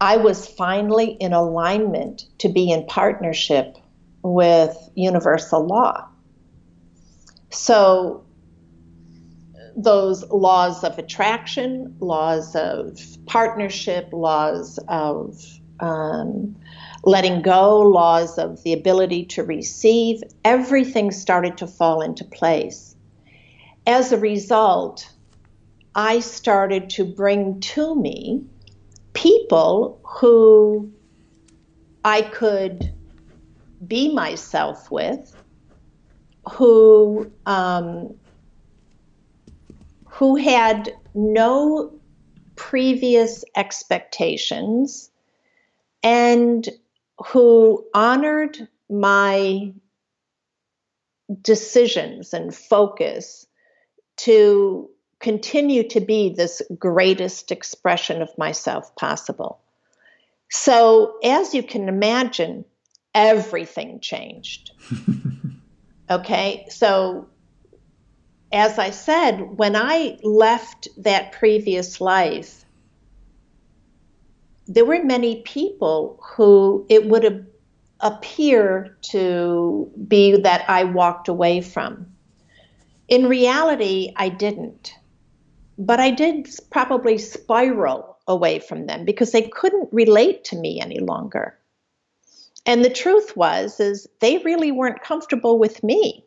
[0.00, 3.76] I was finally in alignment to be in partnership
[4.22, 6.08] with universal law.
[7.50, 8.24] So,
[9.76, 15.40] those laws of attraction, laws of partnership, laws of
[15.80, 16.56] um,
[17.04, 22.96] letting go, laws of the ability to receive, everything started to fall into place.
[23.86, 25.10] As a result,
[25.94, 28.44] I started to bring to me
[29.14, 30.92] people who
[32.04, 32.92] I could
[33.86, 35.34] be myself with,
[36.52, 38.14] who um,
[40.06, 41.92] who had no
[42.56, 45.10] previous expectations
[46.02, 46.68] and
[47.26, 49.72] who honored my
[51.42, 53.46] decisions and focus
[54.16, 54.88] to
[55.20, 59.60] continue to be this greatest expression of myself possible.
[60.50, 62.64] So, as you can imagine,
[63.14, 64.70] everything changed.
[66.10, 67.28] Okay, so
[68.50, 72.64] as I said, when I left that previous life,
[74.68, 77.46] there were many people who it would
[78.00, 82.06] appear to be that I walked away from.
[83.08, 84.92] In reality, I didn't.
[85.78, 90.98] But I did probably spiral away from them because they couldn't relate to me any
[90.98, 91.58] longer.
[92.66, 96.24] And the truth was, is they really weren't comfortable with me.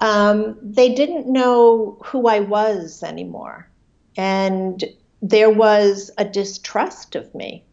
[0.00, 3.70] Um, they didn't know who I was anymore.
[4.16, 4.84] And
[5.22, 7.64] there was a distrust of me.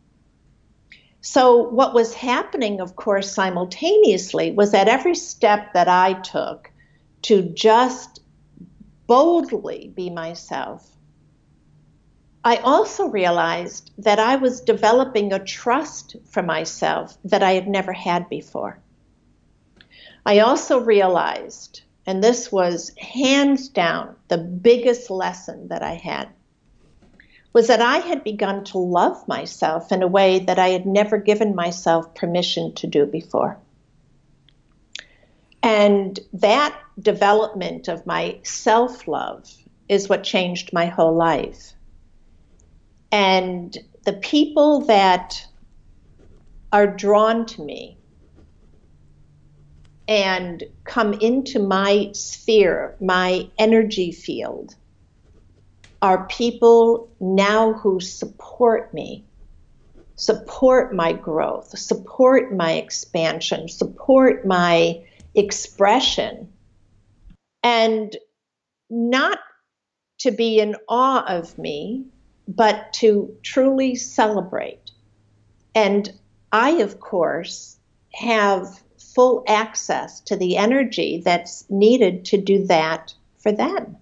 [1.22, 6.72] So, what was happening, of course, simultaneously was that every step that I took
[7.24, 8.22] to just
[9.08, 10.96] boldly be myself,
[12.44, 17.92] I also realized that I was developing a trust for myself that I had never
[17.92, 18.80] had before.
[20.28, 26.30] I also realized, and this was hands down the biggest lesson that I had,
[27.56, 31.18] was that I had begun to love myself in a way that I had never
[31.18, 33.58] given myself permission to do before.
[35.64, 39.50] And that development of my self love
[39.88, 41.72] is what changed my whole life.
[43.10, 45.48] And the people that
[46.74, 47.98] are drawn to me
[50.10, 54.76] and come into my sphere, my energy field,
[56.06, 59.26] are people now who support me
[60.18, 65.04] support my growth, support my expansion, support my
[65.34, 66.54] expression,
[67.64, 68.16] and
[68.88, 69.40] not
[70.20, 72.06] to be in awe of me,
[72.48, 74.92] but to truly celebrate.
[75.74, 76.14] And
[76.52, 77.78] I, of course,
[78.14, 78.80] have
[79.16, 83.98] full access to the energy that's needed to do that for them.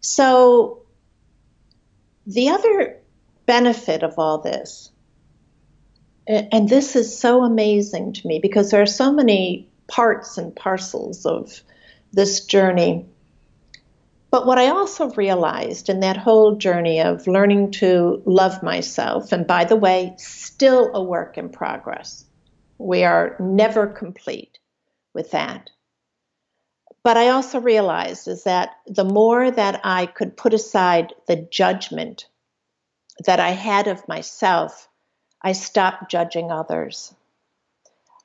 [0.00, 0.82] So,
[2.26, 2.96] the other
[3.46, 4.90] benefit of all this,
[6.26, 11.26] and this is so amazing to me because there are so many parts and parcels
[11.26, 11.62] of
[12.12, 13.06] this journey.
[14.30, 19.46] But what I also realized in that whole journey of learning to love myself, and
[19.46, 22.24] by the way, still a work in progress,
[22.78, 24.58] we are never complete
[25.12, 25.70] with that.
[27.02, 32.26] But I also realized is that the more that I could put aside the judgment
[33.24, 34.88] that I had of myself,
[35.42, 37.14] I stopped judging others.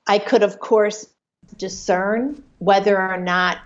[0.07, 1.07] I could, of course,
[1.57, 3.59] discern whether or not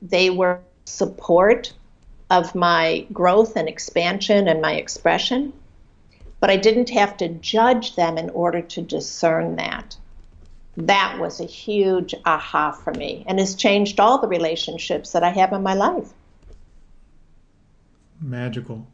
[0.00, 1.72] they were support
[2.30, 5.52] of my growth and expansion and my expression,
[6.40, 9.96] but I didn't have to judge them in order to discern that.
[10.76, 15.30] That was a huge aha for me and has changed all the relationships that I
[15.30, 16.08] have in my life.
[18.20, 18.86] Magical.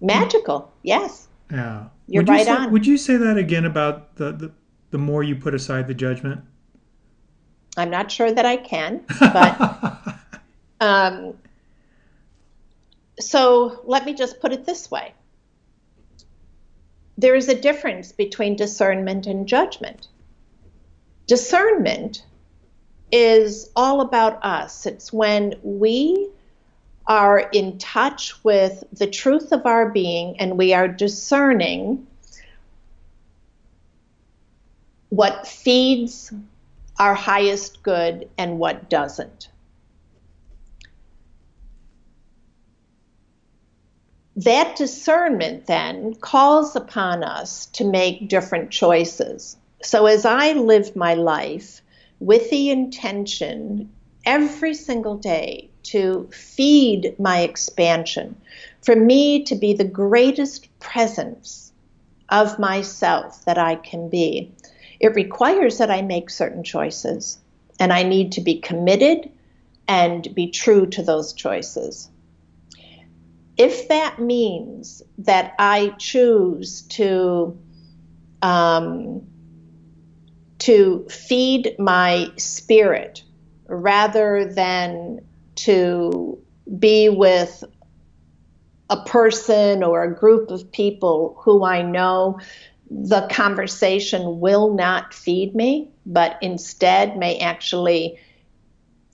[0.00, 1.28] Magical, yes.
[1.50, 1.86] Yeah.
[2.06, 2.72] You're would right you say, on.
[2.72, 4.52] Would you say that again about the, the,
[4.90, 6.42] the more you put aside the judgment?
[7.76, 10.18] I'm not sure that I can, but
[10.80, 11.34] um,
[13.18, 15.14] so let me just put it this way
[17.16, 20.08] there is a difference between discernment and judgment.
[21.26, 22.24] Discernment
[23.10, 26.28] is all about us, it's when we
[27.06, 32.06] are in touch with the truth of our being and we are discerning
[35.10, 36.32] what feeds
[36.98, 39.48] our highest good and what doesn't.
[44.36, 49.56] That discernment then calls upon us to make different choices.
[49.84, 51.82] So, as I live my life
[52.18, 53.92] with the intention
[54.24, 58.34] every single day to feed my expansion,
[58.82, 61.70] for me to be the greatest presence
[62.30, 64.50] of myself that I can be,
[65.00, 67.38] it requires that I make certain choices.
[67.78, 69.30] And I need to be committed
[69.86, 72.08] and be true to those choices.
[73.58, 77.58] If that means that I choose to
[78.40, 79.26] um,
[80.64, 83.22] to feed my spirit
[83.66, 85.20] rather than
[85.54, 86.38] to
[86.78, 87.64] be with
[88.88, 92.40] a person or a group of people who I know
[92.90, 98.18] the conversation will not feed me, but instead may actually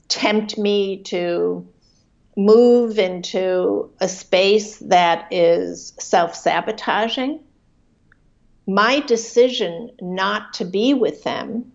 [0.07, 1.67] tempt me to
[2.37, 7.41] move into a space that is self sabotaging.
[8.67, 11.71] My decision not to be with them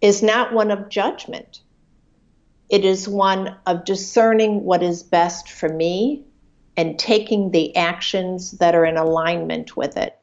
[0.00, 1.60] is not one of judgment.
[2.68, 6.24] It is one of discerning what is best for me
[6.76, 10.16] and taking the actions that are in alignment with it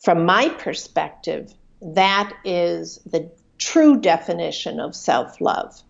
[0.00, 5.82] from my perspective, that is the true definition of self love.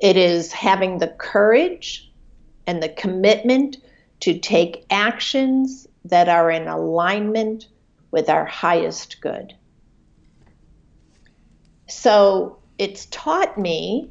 [0.00, 2.10] It is having the courage
[2.66, 3.78] and the commitment
[4.20, 7.68] to take actions that are in alignment
[8.10, 9.54] with our highest good.
[11.88, 14.10] So it's taught me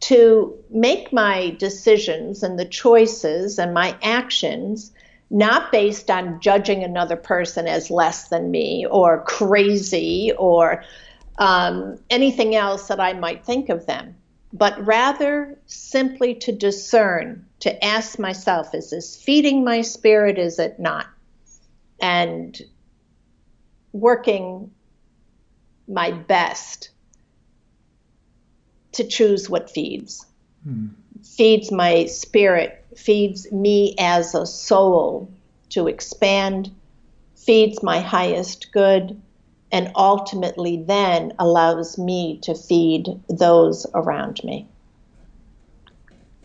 [0.00, 4.92] to make my decisions and the choices and my actions
[5.30, 10.82] not based on judging another person as less than me or crazy or
[11.38, 14.16] um, anything else that I might think of them,
[14.52, 20.38] but rather simply to discern, to ask myself, is this feeding my spirit?
[20.38, 21.06] Is it not?
[22.00, 22.60] And
[23.92, 24.70] working
[25.86, 26.90] my best
[28.92, 30.26] to choose what feeds.
[30.64, 30.88] Hmm.
[31.22, 35.30] Feeds my spirit feeds me as a soul
[35.70, 36.70] to expand,
[37.36, 39.20] feeds my highest good,
[39.72, 44.68] and ultimately then allows me to feed those around me.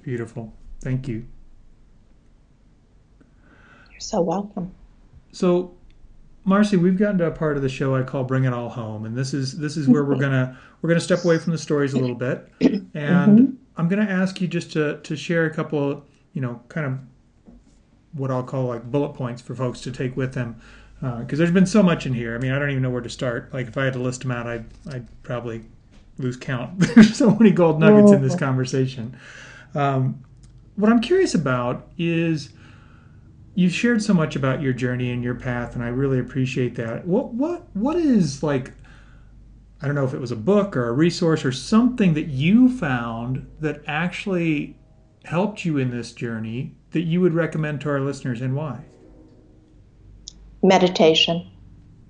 [0.02, 0.54] Beautiful.
[0.82, 1.26] Thank you.
[3.92, 4.72] You're so welcome.
[5.32, 5.74] So,
[6.44, 9.06] Marcy, we've gotten to a part of the show I call "Bring It All Home,"
[9.06, 11.94] and this is this is where we're gonna we're gonna step away from the stories
[11.94, 13.46] a little bit, and mm-hmm.
[13.78, 16.06] I'm gonna ask you just to to share a couple
[16.36, 17.00] you know, kind of
[18.12, 20.62] what I'll call like bullet points for folks to take with them.
[21.00, 22.36] Because uh, there's been so much in here.
[22.36, 23.54] I mean, I don't even know where to start.
[23.54, 25.64] Like, if I had to list them out, I'd, I'd probably
[26.18, 26.80] lose count.
[26.80, 29.18] There's so many gold nuggets in this conversation.
[29.74, 30.24] Um,
[30.76, 32.50] what I'm curious about is
[33.56, 37.06] you've shared so much about your journey and your path, and I really appreciate that.
[37.06, 38.74] What what what is like?
[39.82, 42.70] I don't know if it was a book or a resource or something that you
[42.70, 44.78] found that actually
[45.26, 48.86] helped you in this journey that you would recommend to our listeners, and why?
[50.66, 51.48] Meditation.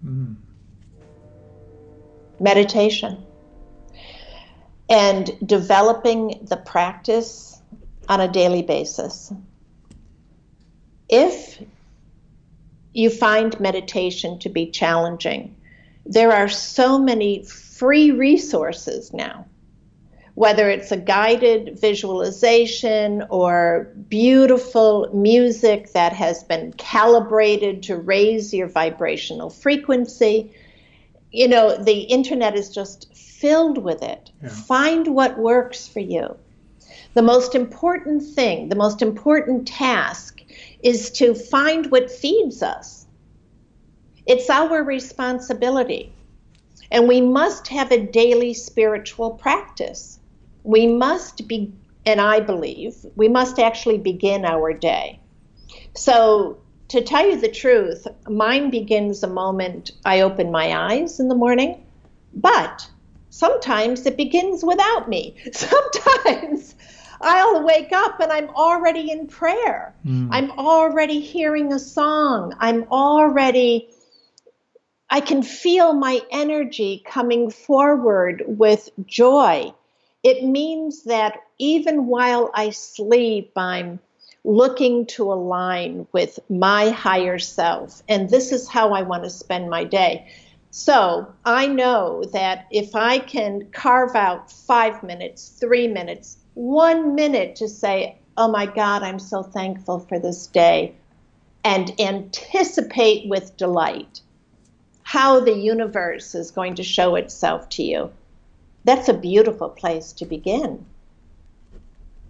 [0.05, 0.35] Mm.
[2.39, 3.25] Meditation.
[4.89, 7.61] And developing the practice
[8.07, 9.33] on a daily basis.
[11.09, 11.61] If
[12.93, 15.55] you find meditation to be challenging,
[16.05, 19.47] there are so many free resources now,
[20.35, 28.67] whether it's a guided visualization or beautiful music that has been calibrated to raise your
[28.67, 30.51] vibrational frequency.
[31.31, 34.29] You know, the internet is just filled with it.
[34.43, 34.49] Yeah.
[34.49, 36.35] Find what works for you.
[37.13, 40.41] The most important thing, the most important task
[40.83, 43.05] is to find what feeds us.
[44.25, 46.11] It's our responsibility.
[46.91, 50.19] And we must have a daily spiritual practice.
[50.65, 51.73] We must be,
[52.05, 55.21] and I believe, we must actually begin our day.
[55.95, 56.57] So,
[56.89, 61.35] to tell you the truth, mine begins the moment I open my eyes in the
[61.35, 61.83] morning,
[62.33, 62.89] but
[63.29, 65.37] sometimes it begins without me.
[65.51, 66.75] Sometimes
[67.21, 69.95] I'll wake up and I'm already in prayer.
[70.05, 70.29] Mm.
[70.31, 72.55] I'm already hearing a song.
[72.59, 73.89] I'm already,
[75.09, 79.73] I can feel my energy coming forward with joy.
[80.25, 83.99] It means that even while I sleep, I'm
[84.43, 88.01] looking to align with my higher self.
[88.09, 90.27] And this is how I want to spend my day.
[90.71, 97.57] So I know that if I can carve out five minutes, three minutes, one minute
[97.57, 100.95] to say, Oh my God, I'm so thankful for this day,
[101.63, 104.21] and anticipate with delight
[105.03, 108.11] how the universe is going to show itself to you.
[108.85, 110.85] That's a beautiful place to begin.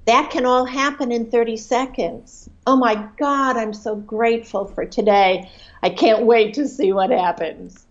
[0.06, 2.49] That can all happen in 30 seconds.
[2.66, 5.49] Oh my God, I'm so grateful for today.
[5.84, 7.86] I can't wait to see what happens.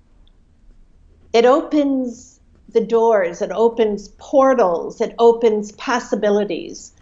[1.33, 2.41] It opens
[2.73, 6.93] the doors, it opens portals, it opens possibilities.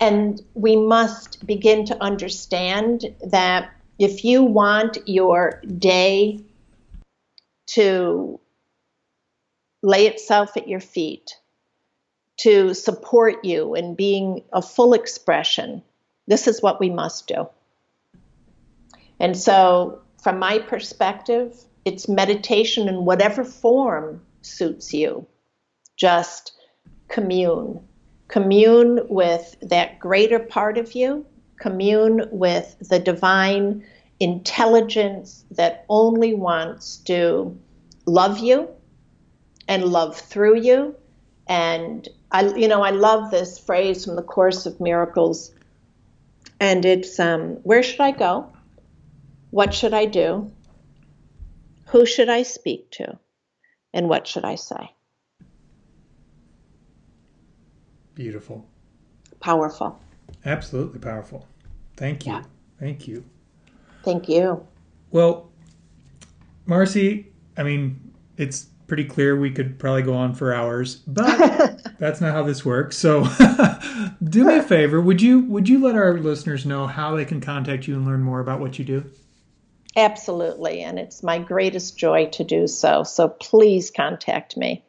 [0.00, 6.40] And we must begin to understand that if you want your day
[7.66, 8.40] to
[9.84, 11.36] lay itself at your feet,
[12.38, 15.82] to support you in being a full expression,
[16.26, 17.46] this is what we must do.
[19.20, 21.54] And so, from my perspective,
[21.84, 25.26] it's meditation in whatever form suits you.
[25.96, 26.52] Just
[27.08, 27.86] commune.
[28.28, 31.26] Commune with that greater part of you,
[31.60, 33.84] commune with the divine
[34.18, 37.56] intelligence that only wants to
[38.06, 38.66] love you
[39.68, 40.96] and love through you.
[41.46, 45.52] And I, you know, I love this phrase from the Course of Miracles,
[46.58, 48.50] and it's um, where should I go?
[49.50, 50.50] What should I do?
[51.88, 53.18] Who should I speak to?
[53.92, 54.90] And what should I say?
[58.14, 58.66] Beautiful.
[59.40, 60.00] Powerful.
[60.44, 61.46] Absolutely powerful.
[61.96, 62.32] Thank you.
[62.32, 62.42] Yeah.
[62.80, 63.24] Thank you.
[64.02, 64.66] Thank you.
[65.10, 65.50] Well,
[66.66, 72.20] Marcy, I mean, it's pretty clear we could probably go on for hours, but that's
[72.20, 72.96] not how this works.
[72.96, 73.24] So,
[74.24, 77.40] do me a favor, would you would you let our listeners know how they can
[77.40, 79.10] contact you and learn more about what you do?
[79.96, 83.04] Absolutely, and it's my greatest joy to do so.
[83.04, 84.84] So please contact me.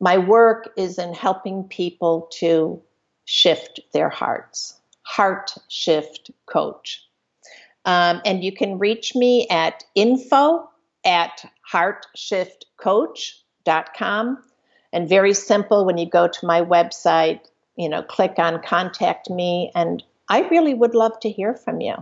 [0.00, 2.82] My work is in helping people to
[3.24, 4.80] shift their hearts.
[5.02, 7.04] Heart Shift Coach.
[7.84, 10.68] Um, and you can reach me at info
[11.04, 13.40] at heartshiftcoach.com
[13.96, 14.38] com.
[14.92, 17.40] And very simple when you go to my website,
[17.76, 21.94] you know, click on contact me, and I really would love to hear from you.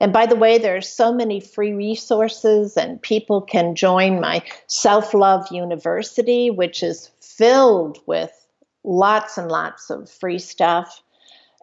[0.00, 4.42] And by the way, there are so many free resources, and people can join my
[4.66, 8.30] Self Love University, which is filled with
[8.84, 11.02] lots and lots of free stuff.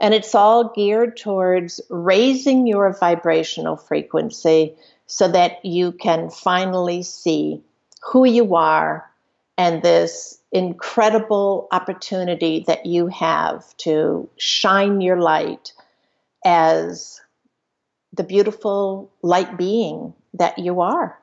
[0.02, 4.76] And it's all geared towards raising your vibrational frequency
[5.06, 7.62] so that you can finally see
[8.02, 9.10] who you are
[9.58, 15.74] and this incredible opportunity that you have to shine your light
[16.44, 17.22] as
[18.14, 21.20] the beautiful light being that you are.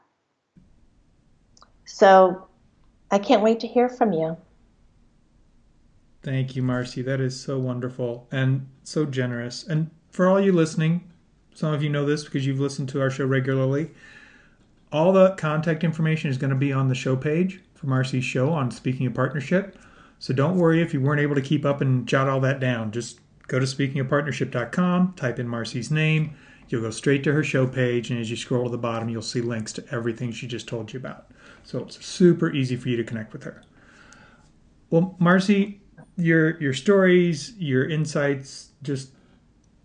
[1.85, 2.47] So
[3.11, 4.37] I can't wait to hear from you.
[6.23, 7.01] Thank you, Marcy.
[7.03, 9.67] That is so wonderful and so generous.
[9.67, 11.11] And for all you listening,
[11.55, 13.91] some of you know this because you've listened to our show regularly.
[14.93, 18.51] All the contact information is going to be on the show page for Marcy's show
[18.51, 19.79] on Speaking of Partnership.
[20.19, 22.91] So don't worry if you weren't able to keep up and jot all that down.
[22.93, 26.37] Just go to speakingofpartnership.com, type in Marcy's name.
[26.71, 29.23] You'll go straight to her show page, and as you scroll to the bottom, you'll
[29.23, 31.27] see links to everything she just told you about.
[31.65, 33.65] So it's super easy for you to connect with her.
[34.89, 35.81] Well, Marcy,
[36.17, 39.11] your your stories, your insights, just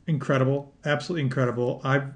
[0.06, 1.82] incredible, absolutely incredible.
[1.84, 2.14] I've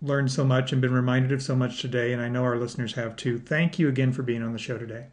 [0.00, 2.94] learned so much and been reminded of so much today, and I know our listeners
[2.94, 3.38] have too.
[3.38, 5.06] Thank you again for being on the show today.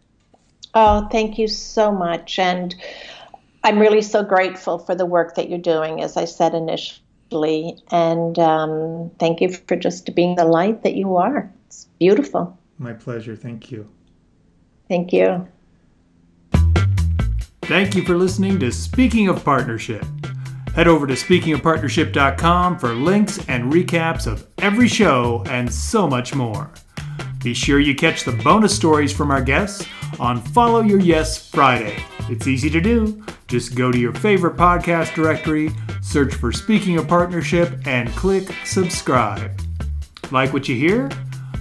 [0.76, 2.38] Oh, thank you so much.
[2.38, 2.76] And
[3.64, 7.04] I'm really so grateful for the work that you're doing, as I said initially.
[7.32, 11.52] And um, thank you for just being the light that you are.
[11.68, 12.58] It's beautiful.
[12.78, 13.36] My pleasure.
[13.36, 13.90] Thank you.
[14.88, 15.48] Thank you.
[17.64, 20.04] Thank you for listening to Speaking of Partnership.
[20.74, 26.72] Head over to speakingofpartnership.com for links and recaps of every show and so much more.
[27.44, 29.86] Be sure you catch the bonus stories from our guests
[30.20, 32.04] on Follow Your Yes Friday.
[32.30, 33.24] It's easy to do.
[33.48, 35.72] Just go to your favorite podcast directory,
[36.02, 39.60] search for Speaking of Partnership, and click subscribe.
[40.32, 41.10] Like what you hear?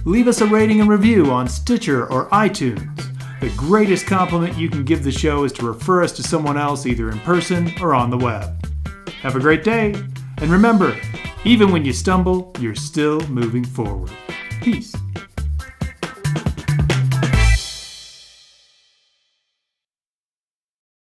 [0.05, 2.85] Leave us a rating and review on Stitcher or iTunes.
[3.41, 6.85] The greatest compliment you can give the show is to refer us to someone else
[6.85, 8.63] either in person or on the web.
[9.21, 9.95] Have a great day,
[10.37, 10.95] and remember,
[11.45, 14.11] even when you stumble, you're still moving forward.
[14.61, 14.93] Peace.